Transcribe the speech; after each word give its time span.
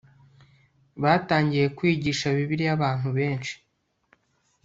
batangiye 1.01 1.65
kwigisha 1.77 2.27
bibiliya 2.37 2.71
abantu 2.77 3.07
benshi 3.17 3.53